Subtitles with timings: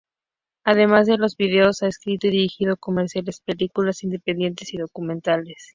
[0.65, 5.69] Además de los videos, ha escrito y dirigido comerciales, películas independientes y documentales.